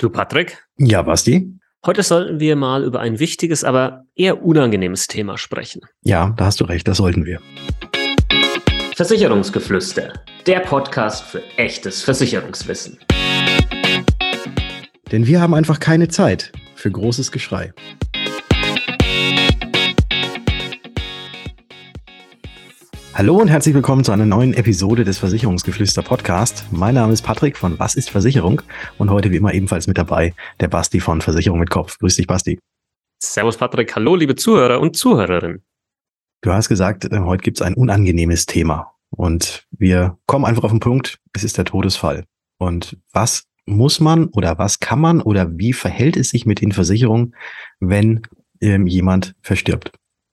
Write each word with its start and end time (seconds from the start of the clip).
Du, 0.00 0.10
Patrick? 0.10 0.64
Ja, 0.76 1.02
Basti? 1.02 1.52
Heute 1.84 2.04
sollten 2.04 2.38
wir 2.38 2.54
mal 2.54 2.84
über 2.84 3.00
ein 3.00 3.18
wichtiges, 3.18 3.64
aber 3.64 4.04
eher 4.14 4.44
unangenehmes 4.44 5.08
Thema 5.08 5.36
sprechen. 5.38 5.80
Ja, 6.04 6.34
da 6.36 6.44
hast 6.44 6.60
du 6.60 6.66
recht, 6.66 6.86
das 6.86 6.98
sollten 6.98 7.26
wir. 7.26 7.40
Versicherungsgeflüster, 8.94 10.12
der 10.46 10.60
Podcast 10.60 11.24
für 11.24 11.42
echtes 11.56 12.02
Versicherungswissen. 12.02 13.00
Denn 15.10 15.26
wir 15.26 15.40
haben 15.40 15.54
einfach 15.54 15.80
keine 15.80 16.06
Zeit 16.06 16.52
für 16.76 16.92
großes 16.92 17.32
Geschrei. 17.32 17.72
Hallo 23.18 23.36
und 23.36 23.48
herzlich 23.48 23.74
willkommen 23.74 24.04
zu 24.04 24.12
einer 24.12 24.26
neuen 24.26 24.54
Episode 24.54 25.02
des 25.02 25.18
Versicherungsgeflüster 25.18 26.02
Podcast. 26.02 26.66
Mein 26.70 26.94
Name 26.94 27.12
ist 27.12 27.22
Patrick 27.22 27.56
von 27.56 27.76
Was 27.80 27.96
ist 27.96 28.10
Versicherung 28.10 28.62
und 28.96 29.10
heute 29.10 29.32
wie 29.32 29.38
immer 29.38 29.52
ebenfalls 29.52 29.88
mit 29.88 29.98
dabei 29.98 30.36
der 30.60 30.68
Basti 30.68 31.00
von 31.00 31.20
Versicherung 31.20 31.58
mit 31.58 31.68
Kopf. 31.68 31.98
Grüß 31.98 32.14
dich, 32.14 32.28
Basti. 32.28 32.60
Servus, 33.20 33.56
Patrick. 33.56 33.92
Hallo, 33.96 34.14
liebe 34.14 34.36
Zuhörer 34.36 34.78
und 34.78 34.96
Zuhörerinnen. 34.96 35.64
Du 36.42 36.52
hast 36.52 36.68
gesagt, 36.68 37.06
äh, 37.06 37.18
heute 37.18 37.42
gibt 37.42 37.58
es 37.58 37.62
ein 37.62 37.74
unangenehmes 37.74 38.46
Thema 38.46 38.92
und 39.10 39.66
wir 39.72 40.16
kommen 40.26 40.44
einfach 40.44 40.62
auf 40.62 40.70
den 40.70 40.78
Punkt. 40.78 41.18
Es 41.32 41.42
ist 41.42 41.58
der 41.58 41.64
Todesfall. 41.64 42.24
Und 42.58 42.98
was 43.12 43.46
muss 43.66 43.98
man 43.98 44.26
oder 44.26 44.58
was 44.58 44.78
kann 44.78 45.00
man 45.00 45.20
oder 45.20 45.58
wie 45.58 45.72
verhält 45.72 46.16
es 46.16 46.28
sich 46.28 46.46
mit 46.46 46.60
den 46.60 46.70
Versicherungen, 46.70 47.34
wenn 47.80 48.22
ähm, 48.60 48.86
jemand 48.86 49.34
verstirbt? 49.42 49.90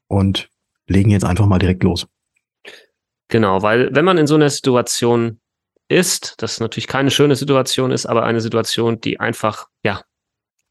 Und 0.08 0.52
legen 0.88 1.10
jetzt 1.10 1.26
einfach 1.26 1.48
mal 1.48 1.58
direkt 1.58 1.82
los. 1.82 2.06
Genau, 3.28 3.62
weil 3.62 3.94
wenn 3.94 4.06
man 4.06 4.18
in 4.18 4.28
so 4.28 4.36
einer 4.36 4.50
Situation 4.50 5.40
ist, 5.88 6.36
das 6.42 6.60
natürlich 6.60 6.88
keine 6.88 7.12
schöne 7.12 7.36
Situation 7.36 7.92
ist, 7.92 8.06
aber 8.06 8.24
eine 8.24 8.42
Situation, 8.42 9.00
die 9.02 9.20
einfach, 9.20 9.68
ja, 9.84 10.02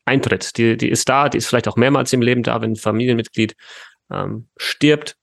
eintritt. 0.04 0.56
Die, 0.58 0.76
die 0.76 0.88
ist 0.88 1.08
da, 1.08 1.28
die 1.28 1.38
ist 1.38 1.46
vielleicht 1.46 1.68
auch 1.68 1.76
mehrmals 1.76 2.12
im 2.12 2.22
Leben 2.22 2.42
da, 2.42 2.60
wenn 2.60 2.72
ein 2.72 2.76
Familienmitglied 2.76 3.56
ähm, 4.10 4.48
stirbt. 4.56 5.16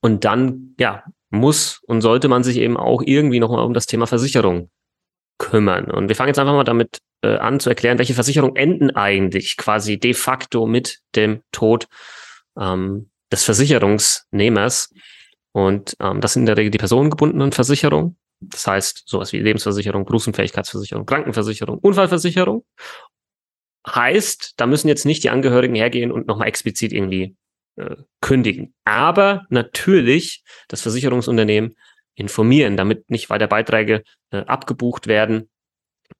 Und 0.00 0.24
dann, 0.24 0.74
ja, 0.78 1.04
muss 1.30 1.80
und 1.86 2.00
sollte 2.00 2.28
man 2.28 2.44
sich 2.44 2.58
eben 2.58 2.76
auch 2.76 3.02
irgendwie 3.04 3.40
nochmal 3.40 3.64
um 3.64 3.74
das 3.74 3.86
Thema 3.86 4.06
Versicherung 4.06 4.70
kümmern. 5.38 5.90
Und 5.90 6.08
wir 6.08 6.16
fangen 6.16 6.28
jetzt 6.28 6.38
einfach 6.38 6.52
mal 6.52 6.64
damit 6.64 6.98
äh, 7.22 7.36
an 7.36 7.58
zu 7.58 7.70
erklären, 7.70 7.98
welche 7.98 8.14
Versicherungen 8.14 8.56
enden 8.56 8.90
eigentlich 8.94 9.56
quasi 9.56 9.98
de 9.98 10.14
facto 10.14 10.66
mit 10.66 11.00
dem 11.16 11.42
Tod 11.50 11.86
ähm, 12.58 13.10
des 13.32 13.44
Versicherungsnehmers. 13.44 14.92
Und 15.54 15.96
ähm, 16.00 16.20
das 16.20 16.32
sind 16.32 16.42
in 16.42 16.46
der 16.46 16.56
Regel 16.56 16.72
die 16.72 16.78
personengebundenen 16.78 17.52
Versicherungen. 17.52 18.16
Das 18.40 18.66
heißt, 18.66 19.04
sowas 19.06 19.32
wie 19.32 19.38
Lebensversicherung, 19.38 20.04
Berufsunfähigkeitsversicherung, 20.04 21.06
Krankenversicherung, 21.06 21.78
Unfallversicherung. 21.78 22.64
Heißt, 23.86 24.54
da 24.56 24.66
müssen 24.66 24.88
jetzt 24.88 25.06
nicht 25.06 25.22
die 25.22 25.30
Angehörigen 25.30 25.76
hergehen 25.76 26.10
und 26.10 26.26
nochmal 26.26 26.48
explizit 26.48 26.92
irgendwie 26.92 27.36
äh, 27.76 27.96
kündigen. 28.20 28.74
Aber 28.84 29.46
natürlich 29.48 30.42
das 30.68 30.80
Versicherungsunternehmen 30.82 31.76
informieren, 32.16 32.76
damit 32.76 33.08
nicht 33.10 33.30
weiter 33.30 33.46
Beiträge 33.46 34.02
äh, 34.30 34.38
abgebucht 34.38 35.06
werden 35.06 35.50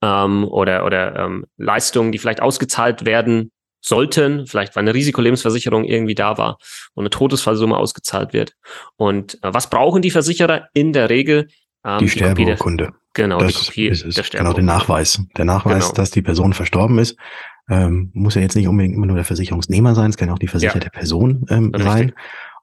ähm, 0.01 0.45
oder, 0.45 0.85
oder 0.85 1.17
ähm, 1.17 1.47
Leistungen, 1.57 2.13
die 2.13 2.19
vielleicht 2.19 2.41
ausgezahlt 2.41 3.05
werden 3.05 3.51
sollten, 3.85 4.47
vielleicht 4.47 4.75
weil 4.77 4.83
eine 4.83 4.95
Risikolebensversicherung 4.95 5.85
irgendwie 5.85 6.15
da 6.15 6.39
war 6.39 6.59
und 6.95 7.03
eine 7.03 7.11
Todesfallsumme 7.11 7.77
ausgezahlt 7.77 8.33
wird. 8.33 8.55
Und 8.97 9.35
äh, 9.43 9.53
was 9.53 9.69
brauchen 9.69 10.03
die 10.03 10.11
Versicherer 10.11 10.69
in 10.73 10.93
der 10.93 11.11
Regel? 11.11 11.49
Ähm, 11.85 11.99
die 11.99 12.09
Sterbeurkunde. 12.09 12.93
Genau, 13.13 13.39
das 13.39 13.53
die 13.53 13.67
Kopie 13.67 13.87
ist 13.87 14.05
es. 14.05 14.15
der 14.15 14.25
Genau, 14.25 14.53
den 14.53 14.65
Nachweis. 14.65 15.23
Der 15.37 15.45
Nachweis, 15.45 15.85
genau. 15.85 15.95
dass 15.95 16.11
die 16.11 16.23
Person 16.23 16.53
verstorben 16.53 16.99
ist. 16.99 17.17
Ähm, 17.69 18.11
muss 18.13 18.35
ja 18.35 18.43
jetzt 18.43 18.57
nicht 18.57 18.69
unbedingt 18.69 18.95
immer 18.95 19.07
nur 19.07 19.17
der 19.17 19.25
Versicherungsnehmer 19.25 19.95
sein, 19.95 20.11
es 20.11 20.19
kann 20.19 20.29
auch 20.29 20.39
die 20.39 20.49
versicherte 20.49 20.87
ja. 20.87 20.91
Person 20.91 21.47
ähm, 21.49 21.73
sein. 21.79 22.13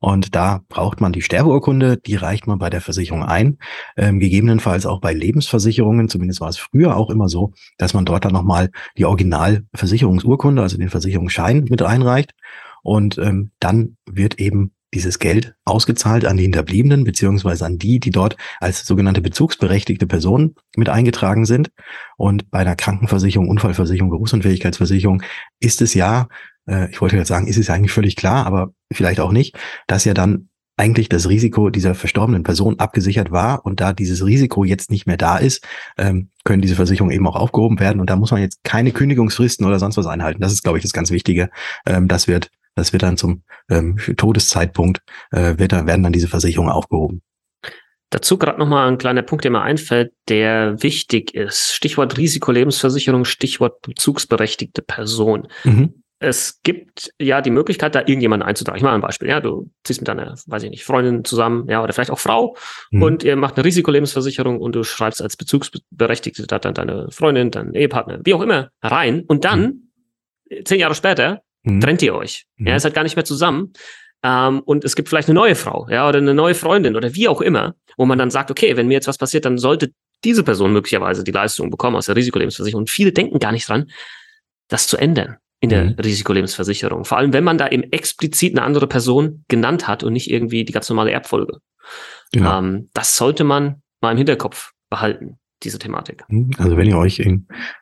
Und 0.02 0.36
da 0.36 0.62
braucht 0.68 1.00
man 1.00 1.14
die 1.14 1.22
Sterbeurkunde, 1.22 1.96
die 1.96 2.16
reicht 2.16 2.48
man 2.48 2.58
bei 2.58 2.72
der 2.72 2.82
Versicherung 2.82 3.24
ein. 3.24 3.60
Ähm, 3.96 4.20
gegebenenfalls 4.20 4.88
auch 4.88 5.00
bei 5.00 5.14
Lebensversicherungen, 5.14 6.10
zumindest 6.10 6.42
war 6.42 6.50
es 6.50 6.58
früher 6.58 6.98
auch 6.98 7.12
immer 7.12 7.30
so, 7.30 7.54
dass 7.78 7.94
man 7.94 8.04
dort 8.04 8.26
dann 8.26 8.34
nochmal 8.34 8.72
die 8.98 9.06
Originalversicherungsurkunde, 9.06 10.62
also 10.62 10.78
den 10.78 10.90
Versicherungsschein 10.90 11.66
mit 11.70 11.84
einreicht. 11.84 12.34
Und 12.82 13.20
ähm, 13.20 13.52
dann 13.60 13.96
wird 14.08 14.40
eben 14.40 14.72
dieses 14.94 15.20
Geld 15.20 15.54
ausgezahlt 15.66 16.26
an 16.26 16.38
die 16.38 16.44
Hinterbliebenen 16.44 17.04
beziehungsweise 17.04 17.66
an 17.66 17.78
die, 17.78 18.00
die 18.00 18.10
dort 18.10 18.36
als 18.60 18.86
sogenannte 18.86 19.22
bezugsberechtigte 19.22 20.06
Personen 20.08 20.56
mit 20.76 20.90
eingetragen 20.90 21.46
sind. 21.46 21.72
Und 22.18 22.50
bei 22.52 22.60
einer 22.60 22.76
Krankenversicherung, 22.76 23.48
Unfallversicherung, 23.48 24.10
Berufsunfähigkeitsversicherung 24.10 25.22
ist 25.60 25.82
es 25.82 25.94
ja 25.94 26.28
äh, 26.68 26.90
ich 26.90 27.02
wollte 27.02 27.18
jetzt 27.18 27.28
sagen, 27.28 27.48
ist 27.48 27.58
es 27.58 27.70
eigentlich 27.70 27.92
völlig 27.92 28.16
klar, 28.16 28.46
aber 28.46 28.74
vielleicht 28.92 29.20
auch 29.20 29.32
nicht, 29.32 29.58
dass 29.88 30.06
ja 30.06 30.14
dann 30.14 30.50
eigentlich 30.78 31.10
das 31.10 31.30
Risiko 31.30 31.70
dieser 31.70 31.94
verstorbenen 31.94 32.44
Person 32.44 32.80
abgesichert 32.80 33.32
war 33.32 33.66
und 33.66 33.80
da 33.80 33.94
dieses 33.94 34.26
Risiko 34.26 34.64
jetzt 34.64 34.90
nicht 34.90 35.06
mehr 35.06 35.18
da 35.18 35.38
ist, 35.38 35.64
ähm, 35.98 36.30
können 36.44 36.62
diese 36.62 36.76
Versicherungen 36.76 37.14
eben 37.14 37.28
auch 37.28 37.36
aufgehoben 37.36 37.80
werden 37.80 38.00
und 38.00 38.10
da 38.10 38.16
muss 38.16 38.32
man 38.32 38.42
jetzt 38.42 38.64
keine 38.64 38.92
Kündigungsfristen 38.92 39.66
oder 39.66 39.78
sonst 39.78 39.98
was 39.98 40.08
einhalten. 40.08 40.42
Das 40.42 40.52
ist, 40.52 40.64
glaube 40.64 40.80
ich, 40.80 40.82
das 40.82 40.94
ganz 40.94 41.12
Wichtige. 41.12 41.50
Ähm, 41.86 42.08
das 42.08 42.28
wird, 42.28 42.50
das 42.74 42.94
wird 42.94 43.04
dann 43.04 43.18
zum 43.18 43.44
ähm, 43.70 43.98
Todeszeitpunkt 44.18 45.02
äh, 45.32 45.60
wird 45.60 45.72
dann, 45.72 45.86
werden 45.86 46.02
dann 46.02 46.14
diese 46.14 46.28
Versicherungen 46.28 46.72
aufgehoben. 46.72 47.22
Dazu 48.10 48.38
gerade 48.38 48.60
nochmal 48.60 48.90
ein 48.90 48.98
kleiner 48.98 49.22
Punkt, 49.22 49.44
der 49.46 49.52
mir 49.52 49.62
einfällt, 49.62 50.14
der 50.30 50.82
wichtig 50.82 51.34
ist. 51.34 51.74
Stichwort 51.74 52.18
Risikolebensversicherung, 52.18 53.24
Stichwort 53.24 53.82
bezugsberechtigte 53.84 54.82
Person. 54.82 55.48
Mhm 55.64 56.01
es 56.22 56.62
gibt 56.62 57.12
ja 57.20 57.42
die 57.42 57.50
Möglichkeit, 57.50 57.96
da 57.96 58.02
irgendjemanden 58.02 58.48
einzutragen. 58.48 58.78
Ich 58.78 58.84
mache 58.84 58.94
ein 58.94 59.02
Beispiel. 59.02 59.28
Ja, 59.28 59.40
du 59.40 59.72
ziehst 59.84 60.02
mit 60.02 60.08
deiner, 60.08 60.36
weiß 60.46 60.62
ich 60.62 60.70
nicht, 60.70 60.84
Freundin 60.84 61.26
zusammen, 61.26 61.68
ja, 61.68 61.84
oder 61.84 61.94
vielleicht 61.94 62.12
auch 62.12 62.20
Frau 62.20 62.56
mhm. 62.92 63.02
und 63.02 63.24
ihr 63.24 63.36
macht 63.36 63.58
eine 63.58 63.66
Risikolebensversicherung 63.66 64.60
und 64.62 64.76
du 64.76 64.84
schreibst 64.84 65.20
als 65.22 65.36
Bezugsberechtigte 65.36 66.46
dann 66.46 66.76
deine 66.76 67.10
Freundin, 67.10 67.50
deinen 67.50 67.74
Ehepartner, 67.74 68.20
wie 68.24 68.36
auch 68.36 68.42
immer, 68.42 68.70
rein 68.84 69.24
und 69.28 69.46
dann, 69.46 69.90
mhm. 70.50 70.64
zehn 70.64 70.80
Jahre 70.80 70.94
später, 70.94 71.42
mhm. 71.64 71.82
trennt 71.82 72.04
ihr 72.04 72.14
euch. 72.14 72.46
Ja, 72.58 72.68
ihr 72.68 72.74
mhm. 72.74 72.80
seid 72.80 72.94
gar 72.94 73.04
nicht 73.04 73.16
mehr 73.16 73.26
zusammen. 73.26 73.74
Ähm, 74.22 74.60
und 74.60 74.86
es 74.86 74.96
gibt 74.96 75.10
vielleicht 75.10 75.28
eine 75.28 75.40
neue 75.40 75.56
Frau, 75.56 75.88
ja, 75.90 76.08
oder 76.08 76.20
eine 76.20 76.36
neue 76.36 76.54
Freundin 76.54 76.96
oder 76.96 77.16
wie 77.16 77.30
auch 77.30 77.42
immer, 77.42 77.74
wo 77.98 78.06
man 78.06 78.20
dann 78.20 78.30
sagt, 78.30 78.52
okay, 78.52 78.78
wenn 78.78 78.88
mir 78.88 78.94
jetzt 78.94 79.08
was 79.08 79.18
passiert, 79.18 79.46
dann 79.46 79.58
sollte 79.58 79.92
diese 80.24 80.44
Person 80.44 80.72
möglicherweise 80.72 81.24
die 81.24 81.32
Leistung 81.32 81.72
bekommen 81.72 81.96
aus 81.96 82.06
der 82.06 82.16
Risikolebensversicherung. 82.16 82.84
Und 82.84 82.92
viele 82.92 83.12
denken 83.12 83.40
gar 83.40 83.52
nicht 83.52 83.68
dran, 83.68 83.90
das 84.68 84.86
zu 84.86 84.98
ändern 84.98 85.38
in 85.62 85.70
der 85.70 85.84
mhm. 85.86 85.96
Risikolebensversicherung. 86.04 87.06
Vor 87.06 87.18
allem, 87.18 87.34
wenn 87.34 87.44
man 87.44 87.58
da 87.58 87.68
eben 87.70 87.84
explizit 87.84 88.58
eine 88.58 88.66
andere 88.66 88.88
Person 88.88 89.46
genannt 89.48 89.88
hat 89.88 90.04
und 90.04 90.12
nicht 90.12 90.30
irgendwie 90.30 90.66
die 90.66 90.74
ganz 90.74 90.90
normale 90.90 91.12
Erbfolge. 91.12 91.60
Genau. 92.34 92.58
Ähm, 92.58 92.90
das 92.94 93.16
sollte 93.16 93.44
man 93.44 93.82
mal 94.02 94.12
im 94.12 94.18
Hinterkopf 94.18 94.72
behalten, 94.90 95.38
diese 95.62 95.78
Thematik. 95.78 96.24
Mhm. 96.30 96.50
Also 96.58 96.78
wenn 96.78 96.88
ihr 96.88 96.98
euch 96.98 97.24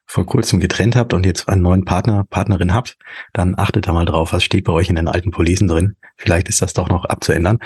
vor 0.06 0.26
kurzem 0.26 0.60
getrennt 0.60 0.98
habt 0.98 1.14
und 1.14 1.26
jetzt 1.26 1.48
einen 1.48 1.62
neuen 1.62 1.86
Partner, 1.86 2.26
Partnerin 2.30 2.74
habt, 2.74 2.98
dann 3.32 3.58
achtet 3.58 3.88
da 3.88 3.94
mal 3.94 4.06
drauf, 4.06 4.34
was 4.34 4.44
steht 4.44 4.66
bei 4.66 4.74
euch 4.74 4.90
in 4.90 4.96
den 4.98 5.08
alten 5.08 5.32
Policen 5.32 5.70
drin. 5.70 5.96
Vielleicht 6.18 6.50
ist 6.50 6.62
das 6.62 6.74
doch 6.74 6.90
noch 6.90 7.06
abzuändern. 7.06 7.60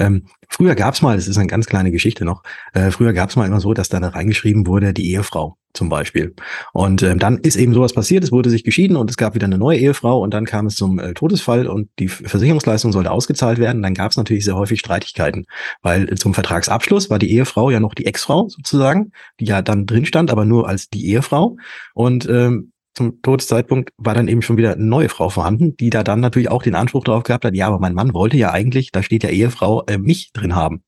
Ähm, 0.00 0.26
früher 0.48 0.74
gab's 0.74 1.00
mal, 1.00 1.14
das 1.14 1.28
ist 1.28 1.38
eine 1.38 1.46
ganz 1.46 1.66
kleine 1.66 1.92
Geschichte 1.92 2.24
noch, 2.24 2.42
äh, 2.72 2.90
früher 2.90 3.12
gab's 3.12 3.36
mal 3.36 3.46
immer 3.46 3.60
so, 3.60 3.72
dass 3.72 3.88
da 3.88 3.98
reingeschrieben 3.98 4.66
wurde, 4.66 4.92
die 4.92 5.12
Ehefrau 5.12 5.59
zum 5.80 5.88
Beispiel. 5.88 6.34
Und 6.74 7.02
ähm, 7.02 7.18
dann 7.18 7.38
ist 7.38 7.56
eben 7.56 7.72
sowas 7.72 7.94
passiert, 7.94 8.22
es 8.22 8.30
wurde 8.30 8.50
sich 8.50 8.64
geschieden 8.64 8.98
und 8.98 9.08
es 9.08 9.16
gab 9.16 9.34
wieder 9.34 9.46
eine 9.46 9.56
neue 9.56 9.78
Ehefrau 9.78 10.20
und 10.20 10.34
dann 10.34 10.44
kam 10.44 10.66
es 10.66 10.76
zum 10.76 10.98
äh, 10.98 11.14
Todesfall 11.14 11.66
und 11.66 11.88
die 11.98 12.08
Versicherungsleistung 12.08 12.92
sollte 12.92 13.10
ausgezahlt 13.10 13.58
werden. 13.58 13.82
Dann 13.82 13.94
gab 13.94 14.10
es 14.10 14.18
natürlich 14.18 14.44
sehr 14.44 14.56
häufig 14.56 14.78
Streitigkeiten, 14.78 15.46
weil 15.80 16.06
äh, 16.12 16.16
zum 16.16 16.34
Vertragsabschluss 16.34 17.08
war 17.08 17.18
die 17.18 17.32
Ehefrau 17.32 17.70
ja 17.70 17.80
noch 17.80 17.94
die 17.94 18.04
Ex-Frau 18.04 18.50
sozusagen, 18.50 19.12
die 19.40 19.46
ja 19.46 19.62
dann 19.62 19.86
drin 19.86 20.04
stand, 20.04 20.30
aber 20.30 20.44
nur 20.44 20.68
als 20.68 20.90
die 20.90 21.06
Ehefrau. 21.06 21.56
Und 21.94 22.28
ähm, 22.28 22.72
zum 22.94 23.22
Todeszeitpunkt 23.22 23.90
war 23.96 24.14
dann 24.14 24.28
eben 24.28 24.42
schon 24.42 24.56
wieder 24.56 24.74
eine 24.74 24.84
neue 24.84 25.08
Frau 25.08 25.28
vorhanden, 25.28 25.76
die 25.76 25.90
da 25.90 26.02
dann 26.02 26.20
natürlich 26.20 26.50
auch 26.50 26.62
den 26.62 26.74
Anspruch 26.74 27.04
darauf 27.04 27.22
gehabt 27.22 27.44
hat, 27.44 27.54
ja, 27.54 27.66
aber 27.66 27.78
mein 27.78 27.94
Mann 27.94 28.14
wollte 28.14 28.36
ja 28.36 28.50
eigentlich, 28.50 28.90
da 28.90 29.02
steht 29.02 29.22
ja 29.22 29.30
Ehefrau, 29.30 29.84
äh, 29.86 29.98
mich 29.98 30.32
drin 30.32 30.54
haben. 30.54 30.82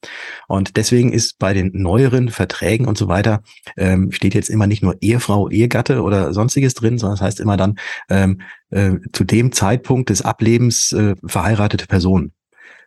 Und 0.49 0.77
deswegen 0.77 1.13
ist 1.13 1.39
bei 1.39 1.55
den 1.55 1.71
neueren 1.75 2.29
Verträgen 2.29 2.87
und 2.87 2.99
so 2.99 3.09
weiter, 3.09 3.43
ähm, 3.77 4.11
steht 4.13 4.35
jetzt 4.35 4.51
immer 4.51 4.67
nicht 4.67 4.83
nur 4.83 4.97
Ehefrau, 5.01 5.49
Ehegatte 5.49 6.03
oder 6.03 6.33
sonstiges 6.35 6.75
drin, 6.75 6.99
sondern 6.99 7.19
das 7.19 7.23
heißt 7.23 7.41
immer 7.41 7.57
dann 7.57 7.77
ähm, 8.11 8.41
äh, 8.71 8.95
zu 9.13 9.25
dem 9.25 9.53
Zeitpunkt 9.53 10.11
des 10.11 10.23
Ablebens 10.23 10.93
äh, 10.93 11.15
verheiratete 11.25 11.87
Personen. 11.87 12.33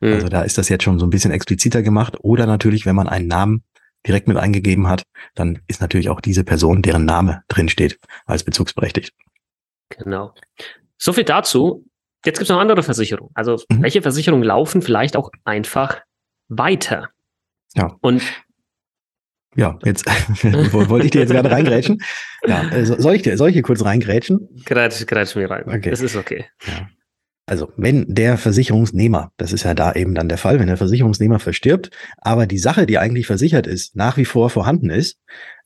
Mhm. 0.01 0.13
Also 0.13 0.28
da 0.28 0.42
ist 0.42 0.57
das 0.57 0.69
jetzt 0.69 0.84
schon 0.84 1.00
so 1.00 1.06
ein 1.06 1.10
bisschen 1.10 1.31
expliziter 1.31 1.81
gemacht. 1.81 2.18
Oder 2.22 2.45
natürlich, 2.45 2.86
wenn 2.86 2.95
man 2.95 3.07
einen 3.07 3.28
Namen 3.28 3.63
direkt 4.07 4.28
mit 4.28 4.38
eingegeben 4.38 4.88
hat, 4.88 5.04
dann 5.34 5.62
ist 5.68 5.81
natürlich 5.81 6.10
auch 6.10 6.22
diese 6.22 6.44
Person, 6.44 6.81
deren 6.81 7.06
Name 7.06 7.44
drin 7.48 7.69
steht, 7.69 8.00
als 8.25 8.44
bezugsberechtigt. 8.44 9.13
Genau. 9.90 10.34
So 10.98 11.13
viel 11.13 11.24
dazu. 11.24 11.86
Jetzt 12.25 12.40
gibt 12.40 12.50
es 12.50 12.50
noch 12.50 12.60
andere 12.60 12.81
Versicherungen. 12.84 13.31
Also 13.36 13.62
mhm. 13.69 13.84
welche 13.84 14.02
Versicherungen 14.02 14.44
laufen 14.44 14.81
vielleicht 14.81 15.16
auch 15.16 15.31
einfach 15.44 16.02
weiter? 16.48 17.10
Ja. 17.75 17.96
Und 18.02 18.24
ja, 19.56 19.80
jetzt 19.84 20.06
wollte 20.74 21.06
ich 21.06 21.12
dir 21.12 21.22
jetzt 21.22 21.31
gerade 21.31 21.50
reingrätschen. 21.50 22.01
Ja, 22.46 22.62
also 22.72 23.00
soll 23.00 23.16
ich 23.16 23.22
dir, 23.22 23.38
soll 23.38 23.50
ich 23.50 23.54
hier 23.54 23.62
kurz 23.62 23.86
reingrätschen? 23.86 24.50
Grätsch, 24.66 25.06
grätsch 25.06 25.36
mir 25.36 25.50
rein. 25.50 25.63
Okay. 25.68 25.90
Das 25.90 26.01
ist 26.01 26.16
okay. 26.16 26.46
Ja. 26.68 26.90
Also, 27.47 27.71
wenn 27.77 28.06
der 28.07 28.38
Versicherungsnehmer, 28.38 29.31
das 29.38 29.53
ist 29.53 29.63
ja 29.63 29.74
da 29.75 29.94
eben 29.94 30.15
dann 30.15 30.30
der 30.30 30.39
Fall, 30.39 30.59
wenn 30.59 30.68
der 30.68 30.77
Versicherungsnehmer 30.77 31.39
verstirbt, 31.39 31.92
aber 32.18 32.47
die 32.47 32.57
Sache, 32.57 32.88
die 32.88 32.97
eigentlich 32.97 33.27
versichert 33.27 33.68
ist, 33.68 33.95
nach 33.95 34.18
wie 34.18 34.25
vor 34.25 34.50
vorhanden 34.50 34.89
ist, 34.89 35.19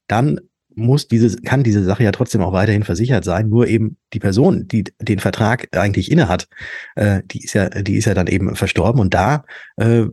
dann 0.07 0.41
muss 0.75 1.07
diese, 1.07 1.37
kann 1.41 1.63
diese 1.63 1.83
Sache 1.83 2.03
ja 2.03 2.11
trotzdem 2.11 2.41
auch 2.41 2.53
weiterhin 2.53 2.83
versichert 2.83 3.23
sein. 3.23 3.49
Nur 3.49 3.67
eben 3.67 3.97
die 4.13 4.19
Person, 4.19 4.67
die 4.67 4.85
den 4.99 5.19
Vertrag 5.19 5.67
eigentlich 5.75 6.11
innehat, 6.11 6.47
äh, 6.95 7.21
die 7.25 7.43
ist 7.43 7.53
ja, 7.53 7.69
die 7.69 7.97
ist 7.97 8.05
ja 8.05 8.13
dann 8.13 8.27
eben 8.27 8.55
verstorben 8.55 9.01
und 9.01 9.13
da 9.13 9.43
äh, 9.77 10.05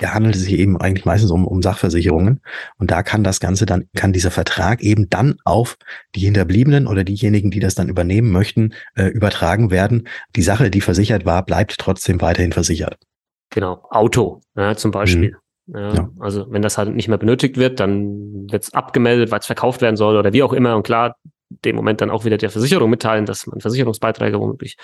ja, 0.00 0.12
handelt 0.12 0.34
es 0.34 0.42
sich 0.42 0.58
eben 0.58 0.76
eigentlich 0.80 1.04
meistens 1.04 1.30
um, 1.30 1.46
um 1.46 1.62
Sachversicherungen. 1.62 2.40
Und 2.78 2.90
da 2.90 3.02
kann 3.02 3.22
das 3.22 3.40
Ganze 3.40 3.64
dann, 3.64 3.84
kann 3.94 4.12
dieser 4.12 4.30
Vertrag 4.30 4.82
eben 4.82 5.08
dann 5.08 5.36
auf 5.44 5.76
die 6.14 6.20
Hinterbliebenen 6.20 6.86
oder 6.86 7.04
diejenigen, 7.04 7.50
die 7.50 7.60
das 7.60 7.74
dann 7.74 7.88
übernehmen 7.88 8.30
möchten, 8.30 8.74
äh, 8.96 9.06
übertragen 9.06 9.70
werden. 9.70 10.08
Die 10.34 10.42
Sache, 10.42 10.70
die 10.70 10.80
versichert 10.80 11.24
war, 11.24 11.44
bleibt 11.44 11.78
trotzdem 11.78 12.20
weiterhin 12.20 12.52
versichert. 12.52 12.98
Genau. 13.50 13.86
Auto, 13.90 14.40
ja, 14.56 14.74
zum 14.74 14.90
Beispiel. 14.90 15.30
Mhm. 15.30 15.36
Ja, 15.66 15.94
ja. 15.94 16.10
Also 16.18 16.46
wenn 16.50 16.60
das 16.60 16.76
halt 16.76 16.94
nicht 16.94 17.08
mehr 17.08 17.18
benötigt 17.18 17.56
wird, 17.56 17.80
dann 17.80 18.50
wird 18.50 18.64
es 18.64 18.74
abgemeldet, 18.74 19.30
weil 19.30 19.38
es 19.38 19.46
verkauft 19.46 19.80
werden 19.80 19.96
soll 19.96 20.16
oder 20.16 20.32
wie 20.32 20.42
auch 20.42 20.52
immer. 20.52 20.76
Und 20.76 20.82
klar, 20.82 21.16
dem 21.64 21.76
Moment 21.76 22.00
dann 22.00 22.10
auch 22.10 22.24
wieder 22.24 22.36
der 22.36 22.50
Versicherung 22.50 22.90
mitteilen, 22.90 23.26
dass 23.26 23.46
man 23.46 23.60
Versicherungsbeiträge 23.60 24.38
womöglich 24.38 24.76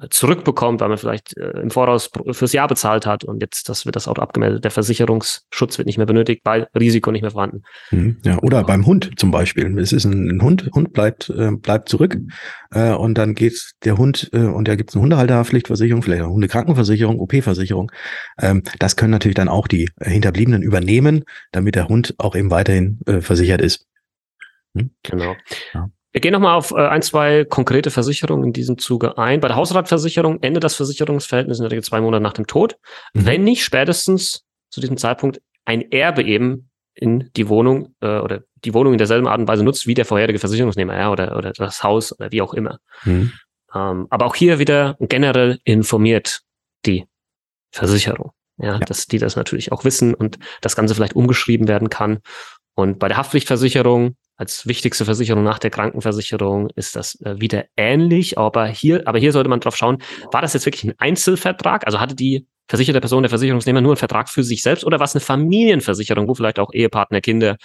äh, 0.00 0.08
zurückbekommt, 0.10 0.80
weil 0.80 0.88
man 0.88 0.98
vielleicht 0.98 1.36
äh, 1.36 1.60
im 1.60 1.70
Voraus 1.70 2.10
fürs 2.32 2.52
Jahr 2.52 2.68
bezahlt 2.68 3.06
hat 3.06 3.24
und 3.24 3.42
jetzt 3.42 3.68
das 3.68 3.86
wird 3.86 3.96
das 3.96 4.08
Auto 4.08 4.22
abgemeldet. 4.22 4.64
Der 4.64 4.70
Versicherungsschutz 4.70 5.78
wird 5.78 5.86
nicht 5.86 5.98
mehr 5.98 6.06
benötigt, 6.06 6.42
weil 6.44 6.68
Risiko 6.78 7.10
nicht 7.10 7.22
mehr 7.22 7.30
vorhanden. 7.30 7.62
Mhm, 7.90 8.18
ja, 8.24 8.38
oder 8.38 8.64
beim 8.64 8.86
Hund 8.86 9.10
zum 9.16 9.30
Beispiel. 9.30 9.78
Es 9.78 9.92
ist 9.92 10.04
ein 10.04 10.40
Hund, 10.42 10.70
Hund 10.74 10.92
bleibt, 10.92 11.30
äh, 11.30 11.50
bleibt 11.52 11.88
zurück 11.88 12.16
äh, 12.70 12.92
und 12.92 13.16
dann 13.16 13.34
geht 13.34 13.72
der 13.84 13.98
Hund 13.98 14.30
äh, 14.32 14.38
und 14.38 14.68
da 14.68 14.74
gibt 14.74 14.90
es 14.90 14.96
eine 14.96 15.02
Hundehalterpflichtversicherung, 15.02 16.02
vielleicht 16.02 16.22
eine 16.22 16.32
Hundekrankenversicherung, 16.32 17.18
OP-Versicherung. 17.18 17.90
Ähm, 18.40 18.62
das 18.78 18.96
können 18.96 19.10
natürlich 19.10 19.36
dann 19.36 19.48
auch 19.48 19.66
die 19.68 19.90
Hinterbliebenen 20.00 20.62
übernehmen, 20.62 21.24
damit 21.52 21.74
der 21.74 21.88
Hund 21.88 22.14
auch 22.18 22.36
eben 22.36 22.50
weiterhin 22.50 23.00
äh, 23.06 23.20
versichert 23.20 23.60
ist. 23.60 23.86
Hm? 24.74 24.90
Genau. 25.02 25.36
Ja. 25.74 25.90
Wir 26.18 26.20
gehen 26.20 26.32
nochmal 26.32 26.56
auf 26.56 26.72
äh, 26.72 26.84
ein, 26.84 27.00
zwei 27.02 27.44
konkrete 27.44 27.92
Versicherungen 27.92 28.48
in 28.48 28.52
diesem 28.52 28.76
Zuge 28.76 29.18
ein. 29.18 29.38
Bei 29.38 29.46
der 29.46 29.56
Hausratversicherung 29.56 30.42
endet 30.42 30.64
das 30.64 30.74
Versicherungsverhältnis 30.74 31.60
in 31.60 31.62
der 31.62 31.70
Regel 31.70 31.84
zwei 31.84 32.00
Monate 32.00 32.20
nach 32.20 32.32
dem 32.32 32.48
Tod. 32.48 32.76
Mhm. 33.14 33.24
Wenn 33.24 33.44
nicht 33.44 33.62
spätestens 33.62 34.44
zu 34.68 34.80
diesem 34.80 34.96
Zeitpunkt 34.96 35.40
ein 35.64 35.92
Erbe 35.92 36.24
eben 36.24 36.70
in 36.94 37.30
die 37.36 37.48
Wohnung 37.48 37.94
äh, 38.00 38.18
oder 38.18 38.42
die 38.64 38.74
Wohnung 38.74 38.94
in 38.94 38.98
derselben 38.98 39.28
Art 39.28 39.38
und 39.38 39.46
Weise 39.46 39.62
nutzt 39.62 39.86
wie 39.86 39.94
der 39.94 40.04
vorherige 40.06 40.40
Versicherungsnehmer 40.40 40.96
ja, 40.96 41.12
oder, 41.12 41.36
oder 41.36 41.52
das 41.52 41.84
Haus 41.84 42.12
oder 42.18 42.32
wie 42.32 42.42
auch 42.42 42.52
immer. 42.52 42.80
Mhm. 43.04 43.32
Ähm, 43.72 44.08
aber 44.10 44.26
auch 44.26 44.34
hier 44.34 44.58
wieder 44.58 44.96
generell 44.98 45.60
informiert 45.62 46.40
die 46.84 47.06
Versicherung. 47.70 48.32
Ja, 48.56 48.72
ja, 48.72 48.78
dass 48.80 49.06
die 49.06 49.18
das 49.18 49.36
natürlich 49.36 49.70
auch 49.70 49.84
wissen 49.84 50.14
und 50.14 50.40
das 50.62 50.74
Ganze 50.74 50.96
vielleicht 50.96 51.14
umgeschrieben 51.14 51.68
werden 51.68 51.90
kann. 51.90 52.18
Und 52.74 52.98
bei 52.98 53.06
der 53.06 53.18
Haftpflichtversicherung 53.18 54.16
als 54.38 54.66
wichtigste 54.66 55.04
Versicherung 55.04 55.42
nach 55.42 55.58
der 55.58 55.70
Krankenversicherung 55.70 56.70
ist 56.76 56.94
das 56.94 57.20
äh, 57.22 57.40
wieder 57.40 57.66
ähnlich, 57.76 58.38
aber 58.38 58.66
hier, 58.66 59.02
aber 59.06 59.18
hier 59.18 59.32
sollte 59.32 59.50
man 59.50 59.58
drauf 59.58 59.76
schauen, 59.76 59.98
war 60.30 60.40
das 60.40 60.54
jetzt 60.54 60.64
wirklich 60.64 60.84
ein 60.84 60.94
Einzelvertrag? 60.96 61.84
Also 61.84 61.98
hatte 61.98 62.14
die 62.14 62.46
versicherte 62.68 63.00
Person, 63.00 63.24
der 63.24 63.30
Versicherungsnehmer 63.30 63.80
nur 63.80 63.92
einen 63.92 63.96
Vertrag 63.96 64.28
für 64.28 64.44
sich 64.44 64.62
selbst 64.62 64.84
oder 64.84 65.00
war 65.00 65.04
es 65.04 65.14
eine 65.14 65.20
Familienversicherung, 65.20 66.28
wo 66.28 66.34
vielleicht 66.34 66.60
auch 66.60 66.72
Ehepartner, 66.72 67.20
Kinder 67.20 67.56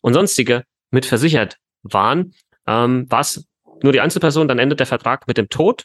und 0.00 0.14
sonstige 0.14 0.64
mit 0.90 1.04
versichert 1.04 1.58
waren? 1.82 2.34
Ähm, 2.66 3.06
war 3.10 3.20
es 3.20 3.46
nur 3.82 3.92
die 3.92 4.00
Einzelperson, 4.00 4.48
dann 4.48 4.58
endet 4.58 4.80
der 4.80 4.86
Vertrag 4.86 5.28
mit 5.28 5.36
dem 5.36 5.50
Tod. 5.50 5.84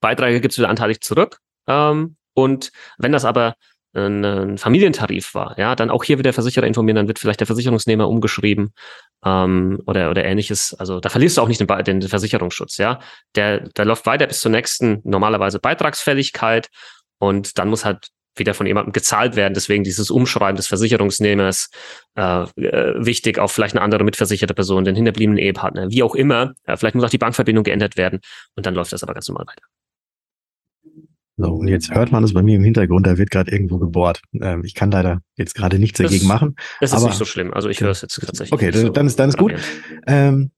Beiträge 0.00 0.40
gibt 0.40 0.52
es 0.52 0.58
wieder 0.58 0.70
anteilig 0.70 1.02
zurück. 1.02 1.38
Ähm, 1.66 2.16
und 2.32 2.72
wenn 2.96 3.12
das 3.12 3.26
aber 3.26 3.54
ein 3.94 4.56
Familientarif 4.56 5.34
war, 5.34 5.58
ja, 5.58 5.76
dann 5.76 5.90
auch 5.90 6.02
hier 6.02 6.16
wieder 6.16 6.28
der 6.28 6.32
Versicherer 6.32 6.66
informieren, 6.66 6.96
dann 6.96 7.08
wird 7.08 7.18
vielleicht 7.18 7.40
der 7.40 7.46
Versicherungsnehmer 7.46 8.08
umgeschrieben 8.08 8.72
ähm, 9.24 9.80
oder 9.86 10.10
oder 10.10 10.24
ähnliches. 10.24 10.74
Also 10.74 11.00
da 11.00 11.08
verlierst 11.08 11.36
du 11.36 11.42
auch 11.42 11.48
nicht 11.48 11.60
den, 11.60 11.66
den 11.84 12.02
Versicherungsschutz, 12.02 12.78
ja. 12.78 13.00
Der, 13.34 13.60
der 13.60 13.84
läuft 13.84 14.06
weiter 14.06 14.26
bis 14.26 14.40
zur 14.40 14.50
nächsten 14.50 15.00
normalerweise 15.04 15.58
Beitragsfälligkeit 15.58 16.68
und 17.18 17.58
dann 17.58 17.68
muss 17.68 17.84
halt 17.84 18.08
wieder 18.36 18.54
von 18.54 18.66
jemandem 18.66 18.92
gezahlt 18.92 19.36
werden. 19.36 19.54
Deswegen 19.54 19.84
dieses 19.84 20.10
Umschreiben 20.10 20.56
des 20.56 20.66
Versicherungsnehmers 20.66 21.70
äh, 22.16 22.42
äh, 22.42 23.04
wichtig, 23.04 23.38
auf 23.38 23.52
vielleicht 23.52 23.74
eine 23.76 23.82
andere 23.82 24.04
mitversicherte 24.04 24.54
Person, 24.54 24.84
den 24.84 24.96
hinterbliebenen 24.96 25.38
Ehepartner, 25.38 25.90
wie 25.90 26.02
auch 26.02 26.14
immer. 26.14 26.54
Äh, 26.64 26.76
vielleicht 26.76 26.94
muss 26.94 27.04
auch 27.04 27.10
die 27.10 27.18
Bankverbindung 27.18 27.64
geändert 27.64 27.96
werden 27.96 28.20
und 28.56 28.66
dann 28.66 28.74
läuft 28.74 28.92
das 28.92 29.02
aber 29.02 29.14
ganz 29.14 29.28
normal 29.28 29.46
weiter. 29.46 29.71
So, 31.42 31.54
und 31.54 31.68
jetzt 31.68 31.92
hört 31.92 32.12
man 32.12 32.22
es 32.22 32.32
bei 32.32 32.42
mir 32.42 32.56
im 32.56 32.64
Hintergrund, 32.64 33.06
da 33.06 33.18
wird 33.18 33.30
gerade 33.30 33.50
irgendwo 33.50 33.78
gebohrt. 33.78 34.22
Ähm, 34.40 34.62
ich 34.64 34.74
kann 34.74 34.90
leider 34.90 35.20
jetzt 35.36 35.54
gerade 35.54 35.78
nichts 35.78 35.98
das, 35.98 36.10
dagegen 36.10 36.28
machen. 36.28 36.54
Das 36.80 36.90
ist 36.90 36.96
aber, 36.96 37.06
nicht 37.06 37.18
so 37.18 37.24
schlimm. 37.24 37.52
Also 37.52 37.68
ich 37.68 37.80
höre 37.80 37.90
es 37.90 38.02
jetzt 38.02 38.20
tatsächlich. 38.20 38.52
Okay, 38.52 38.70
so 38.72 38.88
dann 38.90 39.06
ist, 39.06 39.18
dann 39.18 39.28
ist 39.28 39.38
gut. 39.38 39.54
Ähm, 40.06 40.52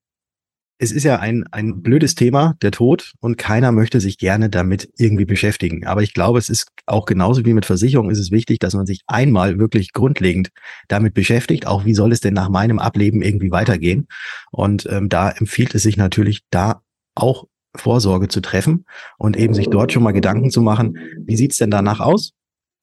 es 0.78 0.90
ist 0.90 1.04
ja 1.04 1.20
ein, 1.20 1.44
ein 1.52 1.82
blödes 1.82 2.16
Thema, 2.16 2.56
der 2.60 2.72
Tod, 2.72 3.14
und 3.20 3.38
keiner 3.38 3.70
möchte 3.72 4.00
sich 4.00 4.18
gerne 4.18 4.50
damit 4.50 4.90
irgendwie 4.98 5.24
beschäftigen. 5.24 5.86
Aber 5.86 6.02
ich 6.02 6.14
glaube, 6.14 6.38
es 6.38 6.48
ist 6.48 6.68
auch 6.86 7.06
genauso 7.06 7.44
wie 7.44 7.54
mit 7.54 7.64
Versicherung 7.64 8.10
ist 8.10 8.18
es 8.18 8.30
wichtig, 8.32 8.58
dass 8.58 8.74
man 8.74 8.84
sich 8.84 9.02
einmal 9.06 9.58
wirklich 9.58 9.92
grundlegend 9.92 10.50
damit 10.88 11.14
beschäftigt. 11.14 11.66
Auch 11.66 11.84
wie 11.84 11.94
soll 11.94 12.12
es 12.12 12.20
denn 12.20 12.34
nach 12.34 12.48
meinem 12.48 12.80
Ableben 12.80 13.22
irgendwie 13.22 13.52
weitergehen? 13.52 14.08
Und 14.50 14.86
ähm, 14.90 15.08
da 15.08 15.30
empfiehlt 15.30 15.74
es 15.74 15.84
sich 15.84 15.96
natürlich, 15.96 16.40
da 16.50 16.82
auch 17.14 17.46
Vorsorge 17.76 18.28
zu 18.28 18.40
treffen 18.40 18.86
und 19.18 19.36
eben 19.36 19.54
sich 19.54 19.68
dort 19.68 19.92
schon 19.92 20.02
mal 20.02 20.12
Gedanken 20.12 20.50
zu 20.50 20.62
machen, 20.62 20.98
wie 21.24 21.36
sieht's 21.36 21.58
denn 21.58 21.70
danach 21.70 22.00
aus? 22.00 22.32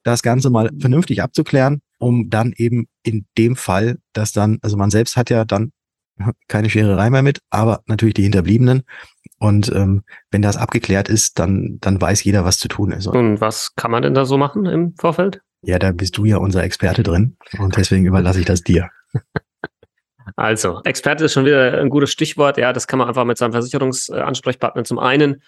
Das 0.03 0.21
Ganze 0.23 0.49
mal 0.49 0.69
vernünftig 0.79 1.21
abzuklären, 1.21 1.81
um 1.99 2.29
dann 2.29 2.53
eben 2.55 2.87
in 3.03 3.25
dem 3.37 3.55
Fall, 3.55 3.99
dass 4.13 4.31
dann, 4.31 4.57
also 4.61 4.77
man 4.77 4.89
selbst 4.89 5.15
hat 5.15 5.29
ja 5.29 5.45
dann 5.45 5.71
keine 6.47 6.69
Schererei 6.69 7.09
mehr 7.09 7.23
mit, 7.23 7.39
aber 7.49 7.81
natürlich 7.87 8.13
die 8.13 8.23
Hinterbliebenen. 8.23 8.83
Und 9.39 9.71
ähm, 9.73 10.03
wenn 10.29 10.41
das 10.41 10.57
abgeklärt 10.57 11.09
ist, 11.09 11.39
dann, 11.39 11.77
dann 11.81 11.99
weiß 11.99 12.23
jeder, 12.23 12.45
was 12.45 12.59
zu 12.59 12.67
tun 12.67 12.91
ist. 12.91 13.07
Und 13.07 13.41
was 13.41 13.75
kann 13.75 13.91
man 13.91 14.03
denn 14.03 14.13
da 14.13 14.25
so 14.25 14.37
machen 14.37 14.65
im 14.65 14.93
Vorfeld? 14.95 15.41
Ja, 15.63 15.79
da 15.79 15.91
bist 15.91 16.17
du 16.17 16.25
ja 16.25 16.37
unser 16.37 16.63
Experte 16.63 17.03
drin 17.03 17.37
und 17.59 17.77
deswegen 17.77 18.05
überlasse 18.05 18.39
ich 18.39 18.45
das 18.45 18.61
dir. 18.61 18.89
Also, 20.35 20.81
Experte 20.83 21.25
ist 21.25 21.33
schon 21.33 21.45
wieder 21.45 21.79
ein 21.79 21.89
gutes 21.89 22.11
Stichwort. 22.11 22.57
Ja, 22.57 22.73
das 22.73 22.87
kann 22.87 22.99
man 22.99 23.07
einfach 23.07 23.25
mit 23.25 23.37
seinem 23.37 23.51
Versicherungsansprechpartner 23.51 24.83
zum 24.83 24.99
einen 24.99 25.41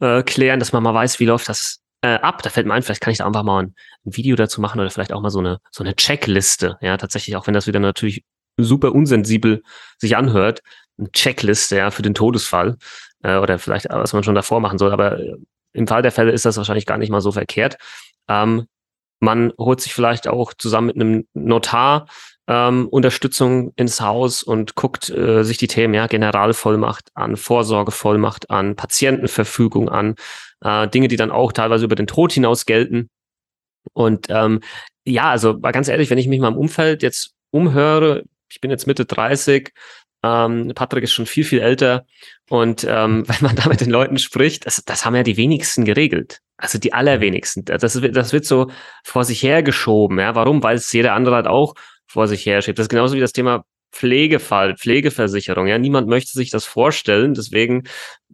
äh, 0.00 0.22
klären, 0.22 0.60
dass 0.60 0.72
man 0.72 0.82
mal 0.82 0.94
weiß, 0.94 1.20
wie 1.20 1.26
läuft 1.26 1.48
das 1.48 1.80
äh, 2.02 2.14
ab. 2.14 2.42
Da 2.42 2.50
fällt 2.50 2.66
mir 2.66 2.74
ein, 2.74 2.82
vielleicht 2.82 3.00
kann 3.00 3.12
ich 3.12 3.18
da 3.18 3.26
einfach 3.26 3.42
mal 3.42 3.62
ein, 3.62 3.74
ein, 4.06 4.16
Video 4.16 4.36
dazu 4.36 4.60
machen 4.60 4.80
oder 4.80 4.90
vielleicht 4.90 5.12
auch 5.12 5.20
mal 5.20 5.30
so 5.30 5.38
eine, 5.40 5.58
so 5.70 5.84
eine 5.84 5.94
Checkliste. 5.94 6.78
Ja, 6.80 6.96
tatsächlich, 6.96 7.36
auch 7.36 7.46
wenn 7.46 7.54
das 7.54 7.66
wieder 7.66 7.80
natürlich 7.80 8.24
super 8.56 8.92
unsensibel 8.92 9.62
sich 9.98 10.16
anhört, 10.16 10.60
eine 10.98 11.10
Checkliste, 11.12 11.76
ja, 11.76 11.90
für 11.90 12.02
den 12.02 12.14
Todesfall 12.14 12.76
äh, 13.22 13.36
oder 13.36 13.58
vielleicht, 13.58 13.86
was 13.90 14.12
man 14.12 14.24
schon 14.24 14.34
davor 14.34 14.60
machen 14.60 14.78
soll. 14.78 14.92
Aber 14.92 15.18
äh, 15.18 15.36
im 15.72 15.86
Fall 15.86 16.02
der 16.02 16.12
Fälle 16.12 16.32
ist 16.32 16.44
das 16.44 16.56
wahrscheinlich 16.56 16.86
gar 16.86 16.98
nicht 16.98 17.10
mal 17.10 17.20
so 17.20 17.32
verkehrt. 17.32 17.76
Ähm, 18.28 18.66
man 19.20 19.52
holt 19.58 19.80
sich 19.80 19.92
vielleicht 19.92 20.28
auch 20.28 20.54
zusammen 20.54 20.88
mit 20.88 20.96
einem 20.96 21.28
Notar 21.34 22.06
ähm, 22.50 22.88
Unterstützung 22.88 23.72
ins 23.76 24.00
Haus 24.00 24.42
und 24.42 24.74
guckt 24.74 25.08
äh, 25.08 25.44
sich 25.44 25.56
die 25.56 25.68
Themen, 25.68 25.94
ja, 25.94 26.08
Generalvollmacht 26.08 27.10
an, 27.14 27.36
Vorsorgevollmacht 27.36 28.50
an, 28.50 28.74
Patientenverfügung 28.74 29.88
an, 29.88 30.16
äh, 30.60 30.88
Dinge, 30.88 31.06
die 31.06 31.16
dann 31.16 31.30
auch 31.30 31.52
teilweise 31.52 31.84
über 31.84 31.94
den 31.94 32.08
Tod 32.08 32.32
hinaus 32.32 32.66
gelten. 32.66 33.08
Und 33.92 34.26
ähm, 34.30 34.60
ja, 35.04 35.30
also 35.30 35.60
ganz 35.60 35.86
ehrlich, 35.86 36.10
wenn 36.10 36.18
ich 36.18 36.26
mich 36.26 36.40
mal 36.40 36.48
im 36.48 36.58
Umfeld 36.58 37.04
jetzt 37.04 37.34
umhöre, 37.52 38.24
ich 38.50 38.60
bin 38.60 38.72
jetzt 38.72 38.88
Mitte 38.88 39.04
30, 39.04 39.72
ähm, 40.24 40.72
Patrick 40.74 41.04
ist 41.04 41.12
schon 41.12 41.26
viel, 41.26 41.44
viel 41.44 41.60
älter. 41.60 42.04
Und 42.48 42.84
ähm, 42.88 43.22
wenn 43.28 43.46
man 43.46 43.54
da 43.54 43.68
mit 43.68 43.80
den 43.80 43.90
Leuten 43.90 44.18
spricht, 44.18 44.66
das, 44.66 44.82
das 44.84 45.04
haben 45.04 45.14
ja 45.14 45.22
die 45.22 45.36
wenigsten 45.36 45.84
geregelt. 45.84 46.40
Also 46.56 46.78
die 46.78 46.92
allerwenigsten. 46.92 47.64
Das, 47.64 47.80
das 47.80 48.32
wird 48.32 48.44
so 48.44 48.70
vor 49.04 49.22
sich 49.22 49.40
hergeschoben. 49.44 50.18
Ja, 50.18 50.34
warum? 50.34 50.64
Weil 50.64 50.76
es 50.76 50.92
jeder 50.92 51.14
andere 51.14 51.36
halt 51.36 51.46
auch 51.46 51.74
vor 52.10 52.26
sich 52.26 52.44
her 52.44 52.60
schiebt. 52.60 52.78
Das 52.78 52.84
ist 52.84 52.90
genauso 52.90 53.14
wie 53.14 53.20
das 53.20 53.32
Thema 53.32 53.64
Pflegefall, 53.92 54.76
Pflegeversicherung. 54.76 55.66
Ja, 55.66 55.78
niemand 55.78 56.08
möchte 56.08 56.32
sich 56.32 56.50
das 56.50 56.64
vorstellen, 56.64 57.34
deswegen 57.34 57.84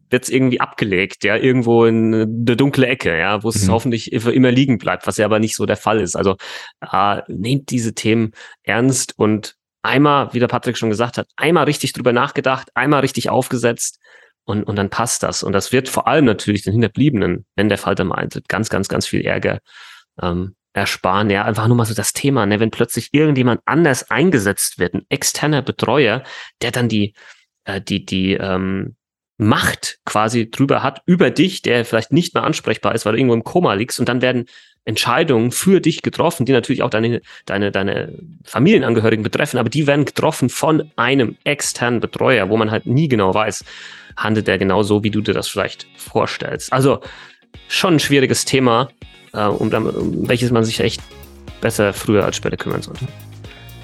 wird 0.08 0.24
es 0.24 0.28
irgendwie 0.28 0.60
abgelegt, 0.60 1.24
ja, 1.24 1.36
irgendwo 1.36 1.84
in 1.84 2.14
eine 2.14 2.56
dunkle 2.56 2.86
Ecke, 2.86 3.18
ja, 3.18 3.42
wo 3.42 3.48
es 3.48 3.66
mhm. 3.66 3.72
hoffentlich 3.72 4.12
immer 4.12 4.50
liegen 4.50 4.78
bleibt, 4.78 5.06
was 5.06 5.16
ja 5.16 5.26
aber 5.26 5.40
nicht 5.40 5.56
so 5.56 5.66
der 5.66 5.76
Fall 5.76 6.00
ist. 6.00 6.16
Also 6.16 6.36
äh, 6.80 7.22
nehmt 7.28 7.70
diese 7.70 7.94
Themen 7.94 8.32
ernst 8.62 9.14
und 9.18 9.56
einmal, 9.82 10.32
wie 10.32 10.40
der 10.40 10.48
Patrick 10.48 10.78
schon 10.78 10.90
gesagt 10.90 11.18
hat, 11.18 11.28
einmal 11.36 11.64
richtig 11.64 11.92
drüber 11.92 12.12
nachgedacht, 12.12 12.68
einmal 12.74 13.00
richtig 13.00 13.28
aufgesetzt 13.30 13.98
und, 14.44 14.62
und 14.64 14.76
dann 14.76 14.90
passt 14.90 15.22
das. 15.22 15.42
Und 15.42 15.52
das 15.52 15.72
wird 15.72 15.88
vor 15.88 16.06
allem 16.06 16.24
natürlich 16.24 16.62
den 16.62 16.72
Hinterbliebenen, 16.72 17.44
wenn 17.56 17.68
der 17.68 17.78
Fall 17.78 17.94
dann 17.94 18.08
mal 18.08 18.16
eintritt, 18.16 18.48
ganz, 18.48 18.68
ganz, 18.68 18.88
ganz 18.88 19.06
viel 19.06 19.22
Ärger 19.22 19.58
ähm, 20.22 20.54
ersparen. 20.76 21.30
Ja, 21.30 21.44
einfach 21.44 21.66
nur 21.66 21.76
mal 21.76 21.86
so 21.86 21.94
das 21.94 22.12
Thema, 22.12 22.46
ne, 22.46 22.60
wenn 22.60 22.70
plötzlich 22.70 23.08
irgendjemand 23.12 23.60
anders 23.64 24.10
eingesetzt 24.10 24.78
wird, 24.78 24.94
ein 24.94 25.06
externer 25.08 25.62
Betreuer, 25.62 26.22
der 26.62 26.70
dann 26.70 26.88
die, 26.88 27.14
äh, 27.64 27.80
die, 27.80 28.04
die 28.04 28.34
ähm, 28.34 28.96
Macht 29.38 29.98
quasi 30.06 30.50
drüber 30.50 30.82
hat, 30.82 31.02
über 31.04 31.30
dich, 31.30 31.60
der 31.60 31.84
vielleicht 31.84 32.10
nicht 32.10 32.32
mehr 32.32 32.44
ansprechbar 32.44 32.94
ist, 32.94 33.04
weil 33.04 33.12
du 33.12 33.18
irgendwo 33.18 33.34
im 33.34 33.44
Koma 33.44 33.74
liegst 33.74 34.00
und 34.00 34.08
dann 34.08 34.22
werden 34.22 34.46
Entscheidungen 34.86 35.50
für 35.50 35.80
dich 35.80 36.00
getroffen, 36.00 36.46
die 36.46 36.52
natürlich 36.52 36.82
auch 36.82 36.88
deine, 36.88 37.20
deine, 37.44 37.70
deine 37.70 38.18
Familienangehörigen 38.44 39.22
betreffen, 39.22 39.58
aber 39.58 39.68
die 39.68 39.86
werden 39.86 40.06
getroffen 40.06 40.48
von 40.48 40.90
einem 40.96 41.36
externen 41.44 42.00
Betreuer, 42.00 42.48
wo 42.48 42.56
man 42.56 42.70
halt 42.70 42.86
nie 42.86 43.08
genau 43.08 43.34
weiß, 43.34 43.64
handelt 44.16 44.48
er 44.48 44.56
genau 44.56 44.82
so, 44.82 45.04
wie 45.04 45.10
du 45.10 45.20
dir 45.20 45.34
das 45.34 45.48
vielleicht 45.48 45.86
vorstellst. 45.96 46.72
Also 46.72 47.00
schon 47.68 47.94
ein 47.94 48.00
schwieriges 48.00 48.46
Thema, 48.46 48.88
äh, 49.36 49.46
um, 49.46 49.70
um 49.70 50.28
welches 50.28 50.50
man 50.50 50.64
sich 50.64 50.80
echt 50.80 51.00
besser 51.60 51.92
früher 51.92 52.24
als 52.24 52.36
später 52.36 52.56
kümmern 52.56 52.82
sollte. 52.82 53.06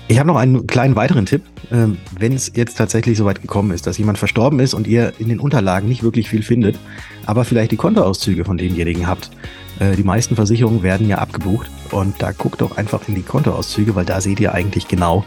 Ich 0.09 0.19
habe 0.19 0.27
noch 0.27 0.37
einen 0.37 0.67
kleinen 0.67 0.97
weiteren 0.97 1.27
Tipp. 1.27 1.43
Ähm, 1.71 1.97
wenn 2.19 2.35
es 2.35 2.53
jetzt 2.55 2.77
tatsächlich 2.77 3.17
so 3.17 3.25
weit 3.25 3.41
gekommen 3.41 3.71
ist, 3.71 3.87
dass 3.87 3.99
jemand 3.99 4.19
verstorben 4.19 4.59
ist 4.61 4.75
und 4.75 4.87
ihr 4.87 5.13
in 5.19 5.29
den 5.29 5.41
Unterlagen 5.41 5.89
nicht 5.89 6.03
wirklich 6.03 6.29
viel 6.29 6.43
findet, 6.43 6.79
aber 7.25 7.45
vielleicht 7.45 7.71
die 7.71 7.77
Kontoauszüge 7.77 8.45
von 8.45 8.59
demjenigen 8.59 9.07
habt. 9.07 9.31
Äh, 9.79 9.97
die 9.97 10.03
meisten 10.03 10.37
Versicherungen 10.37 10.83
werden 10.83 11.09
ja 11.09 11.19
abgebucht 11.19 11.71
und 11.93 12.21
da 12.21 12.33
guckt 12.33 12.61
doch 12.61 12.77
einfach 12.77 13.01
in 13.09 13.15
die 13.15 13.23
Kontoauszüge, 13.23 13.95
weil 13.95 14.05
da 14.05 14.21
seht 14.21 14.39
ihr 14.41 14.53
eigentlich 14.53 14.87
genau, 14.87 15.25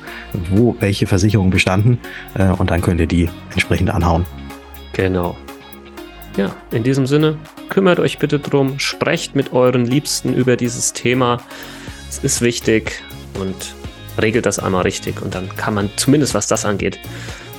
wo 0.52 0.76
welche 0.80 1.08
Versicherungen 1.08 1.52
bestanden 1.52 1.98
äh, 2.36 2.50
und 2.50 2.70
dann 2.70 2.82
könnt 2.82 3.00
ihr 3.00 3.08
die 3.08 3.30
entsprechend 3.52 3.90
anhauen. 3.90 4.26
Genau. 4.94 5.36
Ja, 6.38 6.54
in 6.72 6.84
diesem 6.84 7.08
Sinne, 7.08 7.38
kümmert 7.76 8.00
euch 8.00 8.20
bitte 8.20 8.40
drum, 8.40 8.80
sprecht 8.80 9.36
mit 9.36 9.52
euren 9.52 9.84
Liebsten 9.84 10.34
über 10.34 10.56
dieses 10.56 10.94
Thema. 10.94 11.42
Es 12.10 12.20
ist 12.20 12.40
wichtig 12.40 13.04
und 13.38 13.76
regelt 14.18 14.46
das 14.46 14.60
einmal 14.60 14.84
richtig 14.84 15.22
und 15.22 15.36
dann 15.36 15.54
kann 15.58 15.74
man 15.74 15.90
zumindest, 15.98 16.34
was 16.34 16.48
das 16.48 16.64
angeht, 16.64 16.98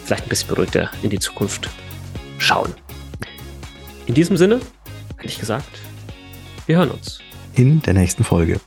vielleicht 0.07 0.25
ein 0.25 0.31
bisschen 0.31 0.49
beruhigter 0.49 0.91
in 1.03 1.11
die 1.11 1.19
Zukunft 1.19 1.69
schauen. 2.39 2.73
In 4.07 4.15
diesem 4.15 4.39
Sinne, 4.39 4.61
hätte 5.19 5.29
ich 5.29 5.39
gesagt, 5.39 5.69
wir 6.65 6.79
hören 6.79 6.93
uns. 6.93 7.19
In 7.53 7.83
der 7.83 7.93
nächsten 7.93 8.25
Folge. 8.25 8.59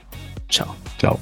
Ciao. 0.50 0.76
Ciao. 1.00 1.20